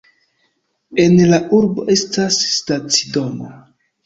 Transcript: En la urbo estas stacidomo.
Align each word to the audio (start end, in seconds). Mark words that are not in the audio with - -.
En 1.03 1.13
la 1.33 1.39
urbo 1.57 1.85
estas 1.97 2.41
stacidomo. 2.55 3.53